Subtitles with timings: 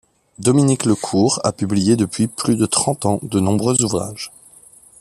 [0.39, 4.31] Dominique Lecourt a publié depuis plus de trente ans de nombreux ouvrages.